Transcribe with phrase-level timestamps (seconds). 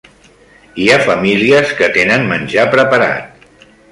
[0.83, 3.47] Hi ha famílies que tenen menjar preparat.